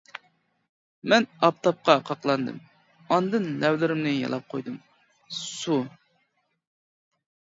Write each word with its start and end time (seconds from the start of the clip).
مەن 1.11 1.25
ئاپتاپقا 1.47 1.95
قاقلاندىم 2.07 2.57
ئاندىن 3.17 3.45
لەۋلىرىمنى 3.65 4.13
يالاپ 4.13 4.47
قويدۇم، 4.55 4.79
سۇ! 5.41 5.77